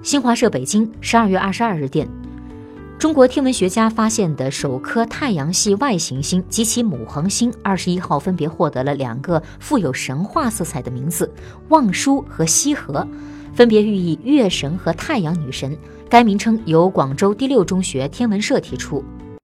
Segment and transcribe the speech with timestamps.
[0.00, 2.08] 新华社北京十二月二十二日电。
[2.98, 11.28] 中国天文学家发现的首颗太阳系外行星及其母恒星二十一号分别获得了两个富有神话色彩的名字
[11.68, 13.06] 望舒和羲和
[13.52, 15.76] 分别寓意月神和太阳女神
[16.08, 19.04] 该名称由广州第六中学天文社提出。